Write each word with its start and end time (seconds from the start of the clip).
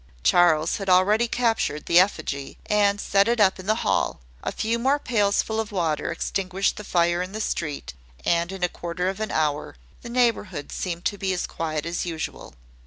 Charles 0.23 0.77
had 0.77 0.89
already 0.89 1.27
captured 1.27 1.85
the 1.85 1.99
effigy, 1.99 2.57
and 2.65 2.99
set 2.99 3.27
it 3.27 3.39
up 3.39 3.59
in 3.59 3.67
the 3.67 3.75
hall: 3.85 4.19
a 4.41 4.51
few 4.51 4.79
more 4.79 4.97
pailsful 4.97 5.59
of 5.59 5.71
water 5.71 6.11
extinguished 6.11 6.77
the 6.77 6.83
fire 6.83 7.21
in 7.21 7.33
the 7.33 7.39
street; 7.39 7.93
and 8.25 8.51
in 8.51 8.63
a 8.63 8.67
quarter 8.67 9.09
of 9.09 9.19
an 9.19 9.29
hour 9.29 9.75
the 10.01 10.09
neighbourhood 10.09 10.71
seemed 10.71 11.05
to 11.05 11.19
be 11.19 11.31
as 11.33 11.45
quiet 11.45 11.85
as 11.85 12.03
usual. 12.03 12.55